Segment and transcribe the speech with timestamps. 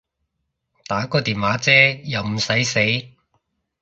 [0.87, 3.11] 打個電話啫又唔駛死